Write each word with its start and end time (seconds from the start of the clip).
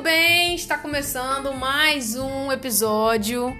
Muito 0.00 0.08
bem, 0.08 0.54
está 0.54 0.78
começando 0.78 1.52
mais 1.52 2.16
um 2.16 2.50
episódio 2.50 3.54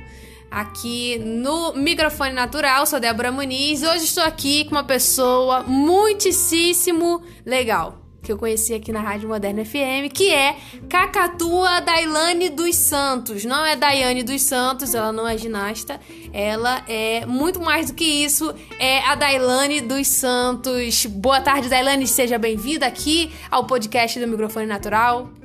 aqui 0.51 1.19
no 1.19 1.75
Microfone 1.75 2.33
Natural. 2.33 2.87
Sou 2.87 2.99
Débora 2.99 3.31
Muniz. 3.31 3.83
Hoje 3.83 4.05
estou 4.05 4.25
aqui 4.25 4.65
com 4.65 4.71
uma 4.75 4.83
pessoa 4.83 5.65
muitíssimo 5.65 7.23
legal 7.45 7.99
que 8.23 8.33
eu 8.33 8.39
conheci 8.39 8.73
aqui 8.73 8.91
na 8.91 9.01
Rádio 9.01 9.29
Moderna 9.29 9.65
FM, 9.67 10.11
que 10.15 10.31
é 10.31 10.57
Cacatua 10.89 11.81
Dailane 11.81 12.49
dos 12.49 12.75
Santos. 12.75 13.45
Não 13.45 13.65
é 13.67 13.77
Daiane 13.77 14.23
dos 14.23 14.41
Santos, 14.41 14.95
ela 14.95 15.13
não 15.13 15.29
é 15.29 15.37
ginasta, 15.37 16.01
ela 16.33 16.83
é 16.89 17.27
muito 17.27 17.61
mais 17.61 17.89
do 17.89 17.95
que 17.95 18.05
isso, 18.05 18.55
é 18.79 19.01
a 19.01 19.15
Dailane 19.15 19.83
dos 19.83 20.07
Santos. 20.09 21.05
Boa 21.05 21.43
tarde, 21.43 21.69
Dailane, 21.69 22.07
seja 22.07 22.39
bem-vinda 22.39 22.87
aqui 22.87 23.31
ao 23.51 23.67
podcast 23.67 24.19
do 24.19 24.27
Microfone 24.27 24.67
Natural. 24.67 25.40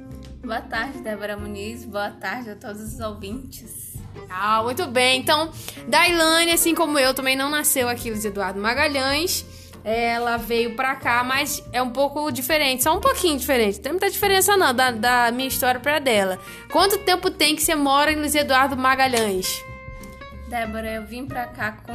Boa 0.45 0.61
tarde, 0.61 0.99
Débora 0.99 1.35
Muniz. 1.35 1.83
Boa 1.85 2.11
tarde 2.11 2.51
a 2.51 2.55
todos 2.55 2.81
os 2.81 2.99
ouvintes. 2.99 3.95
Ah, 4.29 4.61
muito 4.63 4.85
bem. 4.85 5.19
Então, 5.19 5.51
Dailane, 5.87 6.51
assim 6.51 6.75
como 6.75 6.99
eu, 6.99 7.13
também 7.13 7.35
não 7.35 7.49
nasceu 7.49 7.89
aqui, 7.89 8.09
Luiz 8.11 8.23
Eduardo 8.23 8.59
Magalhães 8.59 9.45
ela 9.85 10.35
veio 10.37 10.75
pra 10.75 10.95
cá, 10.95 11.23
mas 11.23 11.63
é 11.71 11.79
um 11.79 11.91
pouco 11.91 12.31
diferente, 12.31 12.81
só 12.81 12.97
um 12.97 12.99
pouquinho 12.99 13.37
diferente. 13.37 13.79
Tem 13.79 13.91
muita 13.91 14.09
diferença 14.09 14.57
não 14.57 14.73
da, 14.73 14.89
da 14.89 15.31
minha 15.31 15.47
história 15.47 15.79
pra 15.79 15.99
dela. 15.99 16.39
Quanto 16.71 16.97
tempo 16.97 17.29
tem 17.29 17.55
que 17.55 17.61
você 17.61 17.75
mora 17.75 18.11
em 18.11 18.15
Luiz 18.15 18.33
Eduardo 18.33 18.75
Magalhães? 18.75 19.63
Débora, 20.49 20.91
eu 20.91 21.05
vim 21.05 21.25
pra 21.25 21.47
cá 21.47 21.71
com 21.71 21.93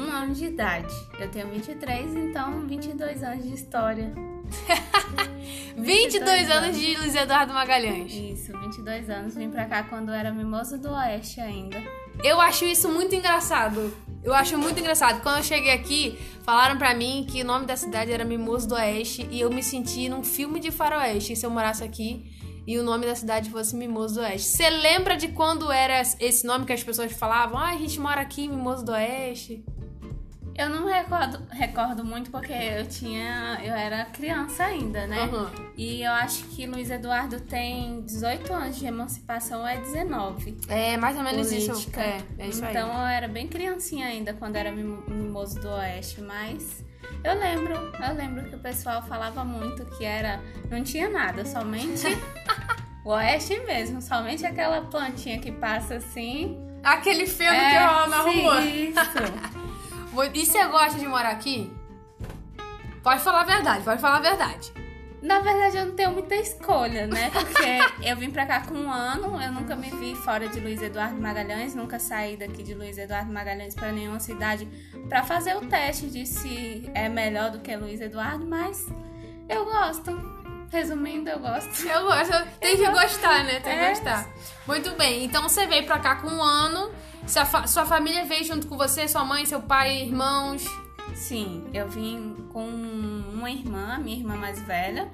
um 0.00 0.10
ano 0.10 0.34
de 0.34 0.46
idade. 0.46 0.94
Eu 1.18 1.30
tenho 1.30 1.48
23, 1.48 2.14
então 2.16 2.66
22 2.66 3.22
anos 3.22 3.44
de 3.44 3.54
história. 3.54 4.12
22, 5.76 6.14
22 6.14 6.50
anos 6.50 6.78
de 6.78 6.96
Luiz 6.96 7.14
Eduardo 7.14 7.52
Magalhães. 7.52 8.12
Isso, 8.12 8.58
22 8.58 9.10
anos. 9.10 9.34
Vim 9.34 9.50
pra 9.50 9.66
cá 9.66 9.82
quando 9.82 10.12
era 10.12 10.32
Mimoso 10.32 10.78
do 10.78 10.90
Oeste 10.92 11.40
ainda. 11.40 11.82
Eu 12.22 12.40
acho 12.40 12.64
isso 12.64 12.88
muito 12.88 13.14
engraçado. 13.14 13.94
Eu 14.22 14.32
acho 14.32 14.56
muito 14.56 14.80
engraçado. 14.80 15.20
Quando 15.22 15.38
eu 15.38 15.42
cheguei 15.42 15.72
aqui, 15.72 16.18
falaram 16.42 16.78
para 16.78 16.94
mim 16.94 17.26
que 17.28 17.42
o 17.42 17.44
nome 17.44 17.66
da 17.66 17.76
cidade 17.76 18.10
era 18.10 18.24
Mimoso 18.24 18.68
do 18.68 18.74
Oeste 18.76 19.28
e 19.30 19.40
eu 19.40 19.50
me 19.50 19.62
senti 19.62 20.08
num 20.08 20.22
filme 20.24 20.58
de 20.58 20.70
faroeste 20.70 21.36
se 21.36 21.44
eu 21.44 21.50
morasse 21.50 21.84
aqui 21.84 22.32
e 22.66 22.78
o 22.78 22.82
nome 22.82 23.06
da 23.06 23.14
cidade 23.14 23.50
fosse 23.50 23.76
Mimoso 23.76 24.14
do 24.14 24.20
Oeste. 24.20 24.48
Você 24.48 24.70
lembra 24.70 25.16
de 25.16 25.28
quando 25.28 25.70
era 25.70 26.00
esse 26.20 26.46
nome 26.46 26.64
que 26.64 26.72
as 26.72 26.82
pessoas 26.82 27.12
falavam? 27.12 27.58
Ah, 27.58 27.70
a 27.70 27.76
gente 27.76 28.00
mora 28.00 28.20
aqui, 28.20 28.48
Mimoso 28.48 28.84
do 28.84 28.92
Oeste. 28.92 29.64
Eu 30.56 30.70
não 30.70 30.86
recordo, 30.86 31.42
recordo 31.50 32.04
muito 32.04 32.30
porque 32.30 32.52
eu 32.52 32.86
tinha. 32.86 33.60
Eu 33.62 33.74
era 33.74 34.04
criança 34.04 34.64
ainda, 34.64 35.04
né? 35.06 35.24
Uhum. 35.24 35.48
E 35.76 36.02
eu 36.02 36.12
acho 36.12 36.44
que 36.44 36.64
Luiz 36.64 36.90
Eduardo 36.90 37.40
tem 37.40 38.02
18 38.02 38.52
anos 38.52 38.76
de 38.76 38.86
emancipação, 38.86 39.66
é 39.66 39.78
19. 39.78 40.58
É, 40.68 40.96
mais 40.96 41.16
ou 41.16 41.24
menos 41.24 41.48
política. 41.48 41.72
isso. 41.72 42.00
É, 42.00 42.22
é 42.38 42.46
isso 42.46 42.64
então 42.64 42.88
aí. 42.90 42.96
eu 42.96 43.06
era 43.06 43.28
bem 43.28 43.48
criancinha 43.48 44.06
ainda 44.06 44.32
quando 44.32 44.54
era 44.54 44.70
mimoso 44.70 45.60
do 45.60 45.68
Oeste, 45.68 46.20
mas. 46.20 46.84
Eu 47.22 47.38
lembro, 47.38 47.74
eu 47.74 48.14
lembro 48.14 48.48
que 48.48 48.54
o 48.54 48.58
pessoal 48.58 49.02
falava 49.02 49.44
muito 49.44 49.84
que 49.96 50.04
era. 50.04 50.40
Não 50.70 50.84
tinha 50.84 51.08
nada, 51.08 51.44
somente 51.44 52.06
o 53.04 53.10
Oeste 53.10 53.58
mesmo, 53.60 54.00
somente 54.00 54.46
aquela 54.46 54.82
plantinha 54.82 55.40
que 55.40 55.50
passa 55.50 55.96
assim. 55.96 56.60
Aquele 56.80 57.26
feno 57.26 57.56
é, 57.56 57.70
que 57.70 57.78
rola 57.78 58.06
na 58.06 58.18
rua. 58.18 58.60
Isso. 58.62 59.54
E 60.22 60.46
você 60.46 60.64
gosta 60.66 60.98
de 60.98 61.08
morar 61.08 61.30
aqui? 61.30 61.72
Pode 63.02 63.20
falar 63.22 63.40
a 63.40 63.44
verdade, 63.44 63.84
pode 63.84 64.00
falar 64.00 64.18
a 64.18 64.20
verdade. 64.20 64.72
Na 65.20 65.40
verdade, 65.40 65.78
eu 65.78 65.86
não 65.86 65.94
tenho 65.94 66.12
muita 66.12 66.36
escolha, 66.36 67.06
né? 67.06 67.30
Porque 67.30 67.78
eu 68.06 68.16
vim 68.16 68.30
pra 68.30 68.46
cá 68.46 68.60
com 68.60 68.74
um 68.74 68.92
ano, 68.92 69.40
eu 69.42 69.50
nunca 69.50 69.74
me 69.74 69.90
vi 69.90 70.14
fora 70.14 70.48
de 70.48 70.60
Luiz 70.60 70.82
Eduardo 70.82 71.20
Magalhães, 71.20 71.74
nunca 71.74 71.98
saí 71.98 72.36
daqui 72.36 72.62
de 72.62 72.74
Luiz 72.74 72.96
Eduardo 72.98 73.32
Magalhães 73.32 73.74
para 73.74 73.90
nenhuma 73.90 74.20
cidade 74.20 74.68
para 75.08 75.24
fazer 75.24 75.56
o 75.56 75.62
teste 75.62 76.08
de 76.08 76.26
se 76.26 76.90
é 76.94 77.08
melhor 77.08 77.50
do 77.50 77.60
que 77.60 77.74
Luiz 77.74 78.00
Eduardo, 78.00 78.46
mas 78.46 78.86
eu 79.48 79.64
gosto. 79.64 80.12
Resumindo, 80.70 81.30
eu 81.30 81.38
gosto. 81.38 81.86
Eu 81.86 82.02
gosto. 82.02 82.32
Tem 82.60 82.72
eu 82.72 82.76
que 82.78 82.90
gosto. 82.90 83.02
gostar, 83.02 83.44
né? 83.44 83.60
Tem 83.60 83.72
é. 83.72 83.78
que 83.78 83.88
gostar. 83.90 84.28
Muito 84.66 84.90
bem. 84.96 85.24
Então 85.24 85.42
você 85.42 85.66
veio 85.66 85.86
pra 85.86 85.98
cá 85.98 86.16
com 86.16 86.28
um 86.28 86.42
ano. 86.42 86.90
Sua, 87.26 87.44
fa 87.44 87.66
sua 87.66 87.86
família 87.86 88.24
veio 88.24 88.44
junto 88.44 88.66
com 88.66 88.76
você? 88.76 89.08
Sua 89.08 89.24
mãe, 89.24 89.46
seu 89.46 89.62
pai, 89.62 90.02
irmãos? 90.02 90.64
Sim, 91.14 91.64
eu 91.72 91.88
vim 91.88 92.48
com 92.52 92.66
uma 92.66 93.50
irmã, 93.50 93.98
minha 93.98 94.16
irmã 94.16 94.36
mais 94.36 94.60
velha. 94.60 95.10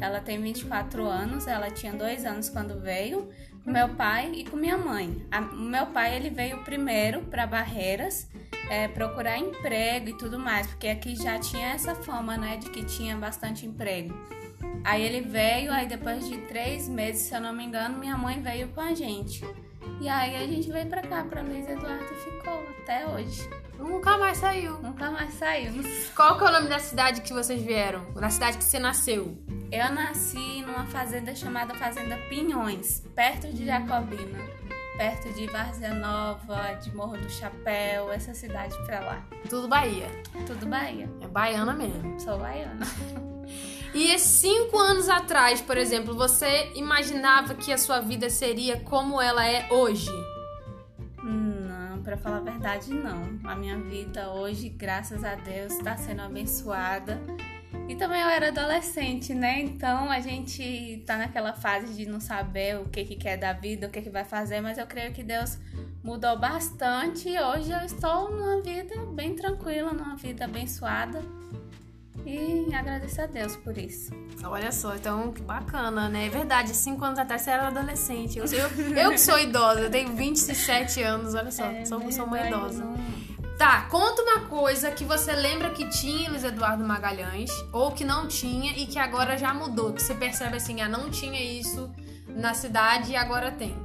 Ela 0.00 0.20
tem 0.20 0.40
24 0.40 1.06
anos, 1.06 1.46
ela 1.46 1.70
tinha 1.70 1.92
dois 1.92 2.24
anos 2.24 2.48
quando 2.48 2.80
veio, 2.80 3.28
com 3.64 3.70
meu 3.70 3.88
pai 3.90 4.32
e 4.34 4.44
com 4.44 4.56
minha 4.56 4.76
mãe. 4.76 5.24
O 5.52 5.56
meu 5.56 5.86
pai 5.86 6.16
ele 6.16 6.30
veio 6.30 6.62
primeiro 6.64 7.22
para 7.22 7.46
Barreiras 7.46 8.28
é, 8.68 8.88
procurar 8.88 9.38
emprego 9.38 10.10
e 10.10 10.18
tudo 10.18 10.38
mais, 10.38 10.66
porque 10.66 10.88
aqui 10.88 11.16
já 11.16 11.38
tinha 11.38 11.68
essa 11.68 11.94
fama, 11.94 12.36
né, 12.36 12.56
de 12.56 12.70
que 12.70 12.84
tinha 12.84 13.16
bastante 13.16 13.66
emprego. 13.66 14.14
Aí 14.84 15.02
ele 15.02 15.22
veio, 15.22 15.72
aí 15.72 15.86
depois 15.86 16.28
de 16.28 16.36
três 16.42 16.88
meses, 16.88 17.22
se 17.22 17.34
eu 17.34 17.40
não 17.40 17.52
me 17.52 17.64
engano, 17.64 17.98
minha 17.98 18.16
mãe 18.18 18.40
veio 18.40 18.68
com 18.68 18.80
a 18.80 18.94
gente. 18.94 19.42
E 20.00 20.08
aí 20.08 20.36
a 20.36 20.46
gente 20.46 20.70
veio 20.70 20.86
pra 20.86 21.02
cá, 21.02 21.24
pra 21.24 21.42
Luiz 21.42 21.68
Eduardo 21.68 22.04
e 22.04 22.16
ficou 22.16 22.62
até 22.82 23.06
hoje. 23.06 23.48
Nunca 23.78 24.16
mais 24.18 24.38
saiu. 24.38 24.78
Nunca 24.80 25.10
mais 25.10 25.34
saímos. 25.34 25.86
Qual 26.14 26.38
que 26.38 26.44
é 26.44 26.48
o 26.48 26.52
nome 26.52 26.68
da 26.68 26.78
cidade 26.78 27.20
que 27.22 27.32
vocês 27.32 27.62
vieram? 27.62 28.04
Na 28.14 28.30
cidade 28.30 28.58
que 28.58 28.64
você 28.64 28.78
nasceu? 28.78 29.36
Eu 29.72 29.92
nasci 29.92 30.62
numa 30.62 30.86
fazenda 30.86 31.34
chamada 31.34 31.74
Fazenda 31.74 32.16
Pinhões, 32.28 33.00
perto 33.14 33.48
de 33.52 33.66
Jacobina. 33.66 34.38
Perto 34.96 35.32
de 35.32 35.46
Várzea 35.48 35.92
Nova, 35.92 36.74
de 36.74 36.94
Morro 36.94 37.16
do 37.16 37.28
Chapéu, 37.28 38.12
essa 38.12 38.32
cidade 38.32 38.76
pra 38.86 39.00
lá. 39.00 39.26
Tudo 39.50 39.66
Bahia. 39.66 40.06
Tudo 40.46 40.66
Bahia. 40.66 41.10
É 41.20 41.26
baiana 41.26 41.72
mesmo. 41.72 42.20
Sou 42.20 42.38
baiana. 42.38 42.86
E 43.94 44.18
cinco 44.18 44.76
anos 44.76 45.08
atrás, 45.08 45.60
por 45.60 45.78
exemplo, 45.78 46.16
você 46.16 46.72
imaginava 46.74 47.54
que 47.54 47.72
a 47.72 47.78
sua 47.78 48.00
vida 48.00 48.28
seria 48.28 48.80
como 48.80 49.22
ela 49.22 49.46
é 49.46 49.72
hoje? 49.72 50.10
Não, 51.22 52.02
para 52.02 52.16
falar 52.16 52.38
a 52.38 52.40
verdade, 52.40 52.92
não. 52.92 53.38
A 53.44 53.54
minha 53.54 53.78
vida 53.78 54.32
hoje, 54.32 54.68
graças 54.68 55.22
a 55.22 55.36
Deus, 55.36 55.74
está 55.74 55.96
sendo 55.96 56.22
abençoada. 56.22 57.20
E 57.88 57.94
também 57.94 58.20
eu 58.20 58.28
era 58.28 58.48
adolescente, 58.48 59.32
né? 59.32 59.60
Então 59.60 60.10
a 60.10 60.18
gente 60.18 61.04
tá 61.06 61.16
naquela 61.16 61.52
fase 61.52 61.94
de 61.94 62.04
não 62.04 62.18
saber 62.18 62.80
o 62.80 62.88
que, 62.88 63.04
que 63.04 63.14
quer 63.14 63.36
da 63.36 63.52
vida, 63.52 63.86
o 63.86 63.90
que, 63.90 64.02
que 64.02 64.10
vai 64.10 64.24
fazer, 64.24 64.60
mas 64.60 64.76
eu 64.76 64.88
creio 64.88 65.12
que 65.12 65.22
Deus 65.22 65.56
mudou 66.02 66.36
bastante 66.36 67.28
e 67.28 67.40
hoje 67.40 67.70
eu 67.70 67.80
estou 67.80 68.30
numa 68.30 68.60
vida 68.60 68.94
bem 69.12 69.36
tranquila, 69.36 69.92
numa 69.92 70.16
vida 70.16 70.46
abençoada. 70.46 71.22
E 72.26 72.74
agradeço 72.74 73.20
a 73.20 73.26
Deus 73.26 73.54
por 73.56 73.76
isso. 73.76 74.10
Olha 74.44 74.72
só, 74.72 74.94
então 74.94 75.32
que 75.32 75.42
bacana, 75.42 76.08
né? 76.08 76.26
É 76.26 76.30
verdade, 76.30 76.74
cinco 76.74 77.04
anos 77.04 77.18
atrás 77.18 77.42
você 77.42 77.50
era 77.50 77.68
adolescente. 77.68 78.38
Eu, 78.38 78.46
eu, 78.46 78.68
eu 78.96 79.10
que 79.10 79.18
sou 79.18 79.38
idosa, 79.38 79.80
eu 79.80 79.90
tenho 79.90 80.14
27 80.14 81.02
anos, 81.02 81.34
olha 81.34 81.50
só, 81.50 81.66
é, 81.66 81.84
sou, 81.84 82.10
sou 82.10 82.24
uma 82.24 82.40
idosa. 82.40 82.84
Tá, 83.58 83.82
conta 83.82 84.20
uma 84.22 84.40
coisa 84.46 84.90
que 84.90 85.04
você 85.04 85.32
lembra 85.32 85.70
que 85.70 85.88
tinha 85.88 86.28
Luiz 86.28 86.42
Eduardo 86.42 86.82
Magalhães, 86.82 87.50
ou 87.72 87.92
que 87.92 88.04
não 88.04 88.26
tinha 88.26 88.72
e 88.72 88.86
que 88.86 88.98
agora 88.98 89.38
já 89.38 89.54
mudou, 89.54 89.92
que 89.92 90.02
você 90.02 90.14
percebe 90.14 90.56
assim, 90.56 90.80
ah, 90.80 90.88
não 90.88 91.08
tinha 91.08 91.40
isso 91.40 91.88
na 92.28 92.52
cidade 92.52 93.12
e 93.12 93.16
agora 93.16 93.52
tem. 93.52 93.76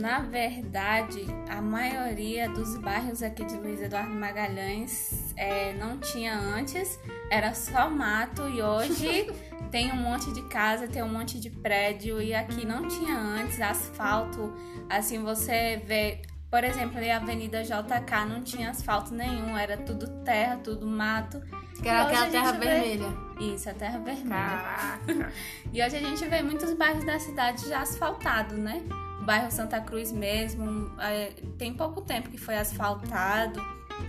Na 0.00 0.20
verdade, 0.20 1.26
a 1.48 1.60
maioria 1.60 2.48
dos 2.48 2.76
bairros 2.78 3.20
aqui 3.20 3.44
de 3.44 3.56
Luiz 3.56 3.82
Eduardo 3.82 4.14
Magalhães 4.14 5.34
é, 5.36 5.72
não 5.72 5.98
tinha 5.98 6.38
antes, 6.38 7.00
era 7.28 7.52
só 7.52 7.90
mato 7.90 8.48
e 8.48 8.62
hoje 8.62 9.26
tem 9.72 9.90
um 9.90 9.96
monte 9.96 10.32
de 10.32 10.42
casa, 10.42 10.86
tem 10.86 11.02
um 11.02 11.08
monte 11.08 11.40
de 11.40 11.50
prédio 11.50 12.22
e 12.22 12.32
aqui 12.32 12.64
não 12.64 12.86
tinha 12.86 13.18
antes 13.18 13.60
asfalto. 13.60 14.54
Assim 14.88 15.20
você 15.20 15.82
vê, 15.84 16.22
por 16.48 16.62
exemplo, 16.62 16.96
ali 16.96 17.10
a 17.10 17.16
Avenida 17.16 17.64
JK 17.64 18.24
não 18.28 18.40
tinha 18.44 18.70
asfalto 18.70 19.12
nenhum, 19.12 19.58
era 19.58 19.76
tudo 19.78 20.06
terra, 20.22 20.60
tudo 20.62 20.86
mato. 20.86 21.40
Que 21.82 21.88
era 21.88 22.02
aquela 22.02 22.26
terra 22.28 22.52
vermelha. 22.52 23.08
Vê... 23.36 23.54
Isso, 23.54 23.68
a 23.68 23.74
terra 23.74 23.98
vermelha. 23.98 24.28
Caraca. 24.28 25.32
e 25.72 25.82
hoje 25.82 25.96
a 25.96 26.00
gente 26.00 26.24
vê 26.24 26.40
muitos 26.40 26.72
bairros 26.74 27.04
da 27.04 27.18
cidade 27.18 27.68
já 27.68 27.80
asfaltados, 27.80 28.56
né? 28.56 28.80
Bairro 29.28 29.50
Santa 29.50 29.78
Cruz 29.78 30.10
mesmo, 30.10 30.90
é, 30.98 31.34
tem 31.58 31.74
pouco 31.74 32.00
tempo 32.00 32.30
que 32.30 32.38
foi 32.38 32.56
asfaltado. 32.56 33.60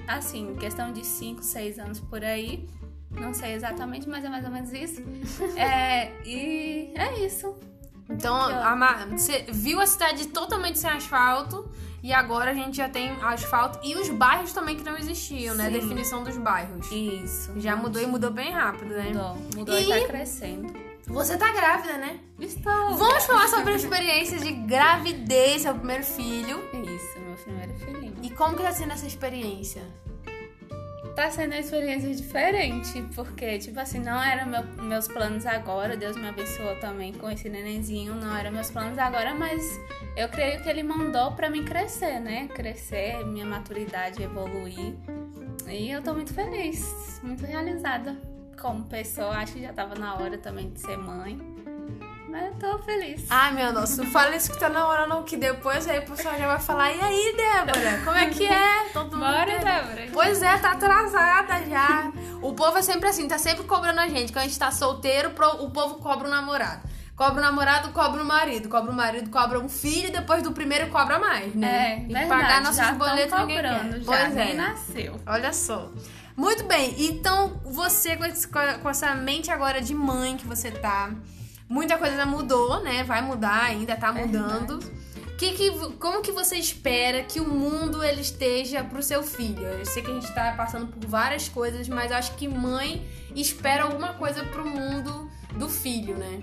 Assim, 0.08 0.56
questão 0.56 0.94
de 0.94 1.06
5, 1.06 1.44
6 1.44 1.78
anos 1.78 2.00
por 2.00 2.24
aí. 2.24 2.66
Não 3.12 3.34
sei 3.34 3.54
exatamente, 3.54 4.08
mas 4.08 4.24
é 4.24 4.30
mais 4.30 4.46
ou 4.46 4.52
menos 4.52 4.72
isso. 4.72 5.02
É, 5.58 6.14
e 6.26 6.94
é 6.96 7.26
isso. 7.26 7.54
Então, 8.10 8.34
a, 8.34 9.06
você 9.08 9.46
viu 9.52 9.82
a 9.82 9.86
cidade 9.86 10.28
totalmente 10.30 10.80
sem 10.80 10.90
asfalto 10.90 11.70
e 12.02 12.14
agora 12.14 12.52
a 12.52 12.54
gente 12.54 12.78
já 12.78 12.88
tem 12.88 13.12
asfalto 13.22 13.78
e 13.84 13.96
os 13.96 14.10
bairros 14.10 14.54
também 14.54 14.78
que 14.78 14.84
não 14.84 14.98
existiam, 14.98 15.54
né? 15.54 15.66
Sim. 15.66 15.72
né? 15.72 15.78
A 15.78 15.82
definição 15.82 16.24
dos 16.24 16.38
bairros. 16.38 16.90
Isso. 16.92 17.60
Já 17.60 17.76
mudou 17.76 18.02
e 18.02 18.06
mudou 18.06 18.32
bem 18.32 18.52
rápido, 18.52 18.92
né? 18.96 19.10
Mudou, 19.10 19.36
mudou 19.58 19.78
e, 19.78 19.84
e 19.84 20.02
tá 20.02 20.08
crescendo. 20.08 20.89
Você 21.10 21.36
tá 21.38 21.52
grávida, 21.52 21.98
né? 21.98 22.20
Estou. 22.40 22.96
Vamos 22.96 23.26
falar 23.26 23.48
sobre 23.48 23.74
a 23.74 23.76
experiência 23.76 24.38
de 24.38 24.52
gravidez, 24.52 25.64
seu 25.64 25.74
primeiro 25.74 26.04
filho. 26.04 26.60
Isso, 26.72 27.20
meu 27.20 27.36
primeiro 27.36 27.74
filhinho. 27.80 28.16
E 28.22 28.30
como 28.30 28.56
que 28.56 28.62
tá 28.62 28.72
sendo 28.72 28.94
essa 28.94 29.08
experiência? 29.08 29.82
Tá 31.16 31.32
sendo 31.32 31.54
uma 31.54 31.60
experiência 31.60 32.14
diferente, 32.14 33.02
porque, 33.16 33.58
tipo 33.58 33.80
assim, 33.80 34.00
não 34.00 34.24
eram 34.24 34.46
meu, 34.46 34.64
meus 34.84 35.08
planos 35.08 35.48
agora. 35.48 35.98
Deus 35.98 36.16
me 36.16 36.30
abençoou 36.30 36.80
também 36.80 37.12
com 37.12 37.28
esse 37.30 37.50
nenenzinho, 37.50 38.14
não 38.14 38.38
eram 38.38 38.52
meus 38.52 38.70
planos 38.70 38.98
agora, 39.00 39.34
mas 39.34 39.62
eu 40.16 40.30
creio 40.30 40.62
que 40.62 40.70
Ele 40.70 40.84
mandou 40.84 41.32
pra 41.32 41.50
mim 41.50 41.66
crescer, 41.66 42.20
né? 42.20 42.48
Crescer, 42.50 43.26
minha 43.26 43.48
maturidade 43.48 44.22
evoluir. 44.22 44.94
E 45.68 45.90
eu 45.90 46.04
tô 46.04 46.14
muito 46.14 46.34
feliz, 46.34 47.20
muito 47.24 47.46
realizada 47.46 48.29
como 48.60 48.84
pessoa. 48.86 49.30
Acho 49.38 49.54
que 49.54 49.62
já 49.62 49.74
tava 49.74 49.96
na 49.96 50.16
hora 50.16 50.38
também 50.38 50.70
de 50.70 50.80
ser 50.80 50.98
mãe. 50.98 51.40
Mas 52.30 52.46
eu 52.46 52.54
tô 52.60 52.78
feliz. 52.84 53.26
Ai, 53.28 53.52
meu 53.54 53.74
nossa, 53.74 54.04
não 54.04 54.12
fala 54.12 54.36
isso 54.36 54.52
que 54.52 54.60
tá 54.60 54.70
na 54.70 54.86
hora, 54.88 55.08
não, 55.08 55.24
que 55.24 55.36
depois 55.36 55.88
aí 55.88 55.98
o 55.98 56.06
pessoal 56.06 56.38
já 56.38 56.46
vai 56.46 56.60
falar, 56.60 56.92
e 56.94 57.02
aí, 57.02 57.36
Débora, 57.36 58.02
como 58.06 58.16
é 58.18 58.30
que 58.30 58.46
é? 58.46 58.86
Todo 58.94 59.18
mundo 59.18 59.26
Bora, 59.26 59.46
quer- 59.48 59.64
Débora. 59.64 60.08
Pois 60.14 60.40
é, 60.44 60.58
tá 60.60 60.74
atrasada 60.74 61.66
já. 61.68 62.12
O 62.40 62.54
povo 62.54 62.78
é 62.78 62.84
sempre 62.84 63.10
assim, 63.10 63.28
tá 63.28 63.40
sempre 63.40 63.64
cobrando 63.64 64.00
a 64.00 64.08
gente. 64.08 64.32
Quando 64.32 64.44
a 64.44 64.48
gente 64.48 64.60
tá 64.60 64.70
solteiro, 64.70 65.32
o 65.60 65.72
povo 65.72 65.96
cobra 65.96 66.28
o 66.28 66.30
namorado. 66.30 66.88
Cobra 67.16 67.40
o 67.40 67.42
namorado, 67.42 67.90
cobra 67.90 68.22
o 68.22 68.26
marido. 68.26 68.70
Cobra 68.70 68.92
o 68.92 68.96
marido, 68.96 69.30
cobra 69.32 69.60
um 69.60 69.68
filho, 69.68 70.10
e 70.10 70.12
depois 70.12 70.44
do 70.44 70.52
primeiro 70.52 70.88
cobra 70.92 71.18
mais, 71.18 71.54
né? 71.56 71.94
É, 71.94 71.96
que 72.02 72.14
verdade. 72.14 72.28
pagar 72.30 72.62
nossos 72.62 72.78
já 72.78 72.92
boletos 72.94 73.40
ninguém 73.40 73.58
quer. 73.58 73.64
cobrando, 73.74 74.04
já 74.04 74.06
Pois 74.06 74.36
nem 74.36 74.52
é. 74.52 74.54
nasceu. 74.54 75.20
Olha 75.26 75.52
só. 75.52 75.90
Muito 76.40 76.64
bem, 76.64 76.96
então 76.98 77.60
você 77.66 78.16
com, 78.16 78.24
esse- 78.24 78.48
com 78.48 78.90
essa 78.90 79.14
mente 79.14 79.52
agora 79.52 79.82
de 79.82 79.94
mãe 79.94 80.38
que 80.38 80.48
você 80.48 80.72
tá, 80.72 81.14
muita 81.68 81.98
coisa 81.98 82.26
mudou, 82.26 82.82
né? 82.82 83.04
Vai 83.04 83.22
mudar 83.22 83.62
ainda, 83.66 83.94
tá 83.98 84.14
mudando. 84.14 84.80
Que 85.38 85.52
que, 85.52 85.72
como 86.00 86.22
que 86.22 86.32
você 86.32 86.56
espera 86.56 87.24
que 87.24 87.42
o 87.42 87.48
mundo 87.48 88.02
ele 88.02 88.22
esteja 88.22 88.82
pro 88.86 89.04
seu 89.04 89.22
filho? 89.22 89.64
Eu 89.64 89.86
sei 89.86 90.02
que 90.02 90.10
a 90.12 90.14
gente 90.14 90.34
tá 90.34 90.54
passando 90.56 90.88
por 90.88 91.06
várias 91.06 91.50
coisas, 91.50 91.90
mas 91.90 92.10
eu 92.12 92.16
acho 92.18 92.34
que 92.36 92.48
mãe 92.48 93.06
espera 93.36 93.84
alguma 93.84 94.14
coisa 94.14 94.42
pro 94.46 94.66
mundo 94.66 95.30
do 95.58 95.68
filho, 95.68 96.18
né? 96.18 96.42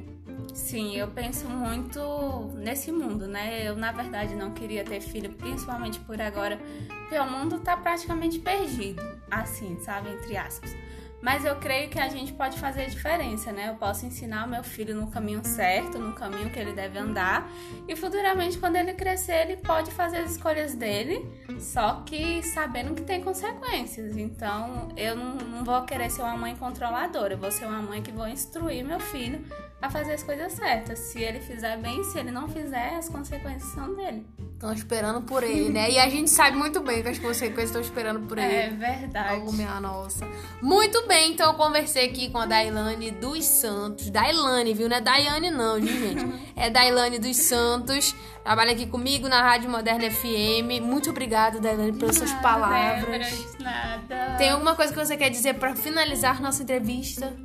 Sim, 0.53 0.95
eu 0.95 1.09
penso 1.09 1.49
muito 1.49 2.53
nesse 2.57 2.93
mundo, 2.93 3.27
né? 3.27 3.67
Eu, 3.67 3.77
na 3.77 3.93
verdade, 3.93 4.35
não 4.35 4.51
queria 4.53 4.85
ter 4.85 5.01
filho, 5.01 5.31
principalmente 5.33 5.99
por 6.01 6.21
agora, 6.21 6.59
porque 7.01 7.19
o 7.19 7.31
mundo 7.31 7.59
tá 7.61 7.77
praticamente 7.79 8.39
perdido, 8.39 9.03
assim, 9.31 9.79
sabe? 9.81 10.11
Entre 10.11 10.37
aspas. 10.37 10.75
Mas 11.21 11.45
eu 11.45 11.57
creio 11.57 11.89
que 11.89 11.99
a 11.99 12.09
gente 12.09 12.33
pode 12.33 12.59
fazer 12.59 12.83
a 12.83 12.87
diferença, 12.87 13.51
né? 13.51 13.71
Eu 13.71 13.75
posso 13.75 14.07
ensinar 14.07 14.47
o 14.47 14.49
meu 14.49 14.63
filho 14.63 14.95
no 14.95 15.11
caminho 15.11 15.45
certo, 15.45 15.99
no 15.99 16.13
caminho 16.13 16.51
que 16.51 16.59
ele 16.59 16.73
deve 16.73 16.99
andar, 16.99 17.51
e 17.89 17.97
futuramente, 17.97 18.59
quando 18.59 18.77
ele 18.77 18.93
crescer, 18.93 19.43
ele 19.43 19.57
pode 19.57 19.91
fazer 19.91 20.19
as 20.19 20.33
escolhas 20.33 20.75
dele, 20.75 21.29
só 21.59 22.03
que 22.07 22.43
sabendo 22.43 22.95
que 22.95 23.03
tem 23.03 23.23
consequências. 23.23 24.17
Então, 24.17 24.89
eu 24.97 25.17
não, 25.17 25.65
vou 25.65 25.83
querer 25.83 26.11
ser 26.11 26.23
uma 26.23 26.37
mãe 26.37 26.55
controladora, 26.55 27.35
eu 27.35 27.39
vou 27.39 27.51
ser 27.51 27.65
uma 27.65 27.83
mãe 27.83 28.03
que 28.03 28.13
vou 28.13 28.29
instruir 28.29 28.85
meu 28.85 29.01
filho 29.01 29.45
a 29.81 29.91
fazer 29.91 30.13
as 30.13 30.23
coisas 30.23 30.53
certas. 30.53 30.99
Se 30.99 31.21
ele 31.21 31.41
fizer 31.41 31.77
bem, 31.79 32.05
se 32.05 32.19
ele 32.19 32.31
não 32.31 32.47
fizer, 32.47 32.95
as 32.97 33.09
consequências 33.09 33.73
são 33.73 33.95
dele. 33.95 34.25
Estão 34.57 34.73
esperando 34.73 35.21
por 35.21 35.43
ele, 35.43 35.69
né? 35.69 35.91
E 35.91 35.99
a 35.99 36.09
gente 36.09 36.31
sabe 36.31 36.57
muito 36.57 36.81
bem 36.81 37.03
que 37.03 37.11
as 37.11 37.19
consequências 37.19 37.69
estão 37.69 37.83
esperando 37.83 38.27
por 38.27 38.39
ele. 38.39 38.55
É 38.55 38.71
verdade. 38.71 39.43
Oh, 39.47 39.53
minha 39.53 39.79
nossa. 39.79 40.27
Muito 40.63 41.07
bem, 41.07 41.33
então 41.33 41.53
eu 41.53 41.59
conversei 41.59 42.07
aqui 42.07 42.31
com 42.31 42.39
a 42.39 42.47
Dailane 42.47 43.11
dos 43.11 43.45
Santos. 43.45 44.09
Dailane, 44.09 44.73
viu? 44.73 44.89
Não 44.89 44.97
é 44.97 45.01
Daiane, 45.03 45.51
não, 45.51 45.79
viu, 45.79 45.89
gente? 45.89 46.25
É 46.57 46.71
Dailane 46.71 47.19
dos 47.19 47.37
Santos. 47.37 48.15
Trabalha 48.43 48.73
aqui 48.73 48.87
comigo 48.87 49.29
na 49.29 49.43
Rádio 49.43 49.69
Moderna 49.69 50.11
FM. 50.11 50.81
Muito 50.81 51.11
obrigada, 51.11 51.61
Dailane, 51.61 51.93
pelas 51.93 52.17
suas 52.17 52.33
palavras. 52.33 53.05
Débora, 53.05 53.61
nada. 53.61 54.37
Tem 54.39 54.49
alguma 54.49 54.75
coisa 54.75 54.91
que 54.91 54.99
você 54.99 55.19
quer 55.19 55.29
dizer 55.29 55.57
pra 55.57 55.75
finalizar 55.75 56.41
nossa 56.41 56.63
entrevista? 56.63 57.37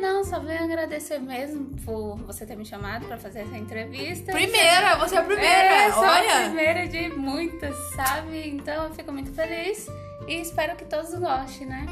Não, 0.00 0.24
só 0.24 0.38
venho 0.40 0.62
agradecer 0.64 1.18
mesmo 1.18 1.76
por 1.84 2.16
você 2.18 2.46
ter 2.46 2.56
me 2.56 2.64
chamado 2.64 3.06
pra 3.06 3.18
fazer 3.18 3.40
essa 3.40 3.56
entrevista. 3.56 4.32
Primeira, 4.32 4.96
você 4.96 5.16
é 5.16 5.18
a 5.18 5.22
primeira. 5.22 5.48
É, 5.48 5.92
sou 5.92 6.04
a 6.04 6.12
Olha. 6.12 6.44
primeira 6.46 6.86
de 6.86 7.08
muitas, 7.10 7.76
sabe? 7.94 8.48
Então 8.48 8.84
eu 8.84 8.94
fico 8.94 9.12
muito 9.12 9.32
feliz 9.32 9.86
e 10.26 10.40
espero 10.40 10.76
que 10.76 10.84
todos 10.84 11.12
gostem, 11.14 11.66
né? 11.66 11.86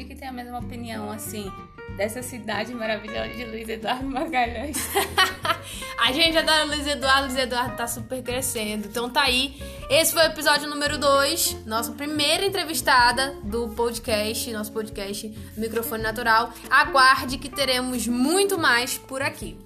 E 0.00 0.04
que 0.06 0.14
tenham 0.14 0.32
a 0.32 0.34
mesma 0.34 0.58
opinião, 0.58 1.10
assim, 1.10 1.52
dessa 1.94 2.22
cidade 2.22 2.74
maravilhosa 2.74 3.28
de 3.34 3.44
Luiz 3.44 3.68
Eduardo 3.68 4.06
Magalhães. 4.06 4.78
A 6.00 6.10
gente 6.10 6.38
adora 6.38 6.64
Luiz 6.64 6.86
Eduardo, 6.86 7.26
Luiz 7.26 7.36
Eduardo 7.36 7.76
tá 7.76 7.86
super 7.86 8.22
crescendo. 8.22 8.88
Então 8.88 9.10
tá 9.10 9.24
aí. 9.24 9.60
Esse 9.90 10.14
foi 10.14 10.22
o 10.22 10.26
episódio 10.26 10.70
número 10.70 10.96
2, 10.96 11.66
nossa 11.66 11.92
primeira 11.92 12.46
entrevistada 12.46 13.34
do 13.42 13.68
podcast, 13.68 14.50
nosso 14.52 14.72
podcast 14.72 15.28
Microfone 15.58 16.02
Natural. 16.02 16.50
Aguarde 16.70 17.36
que 17.36 17.50
teremos 17.50 18.06
muito 18.06 18.58
mais 18.58 18.96
por 18.96 19.20
aqui. 19.20 19.58